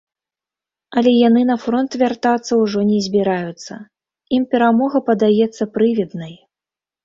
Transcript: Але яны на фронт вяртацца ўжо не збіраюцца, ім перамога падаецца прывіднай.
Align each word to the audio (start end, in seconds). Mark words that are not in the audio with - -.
Але 1.01 1.11
яны 1.27 1.41
на 1.49 1.57
фронт 1.65 1.97
вяртацца 2.03 2.51
ўжо 2.63 2.79
не 2.91 2.99
збіраюцца, 3.09 3.73
ім 4.41 4.51
перамога 4.57 4.97
падаецца 5.15 5.63
прывіднай. 5.79 6.33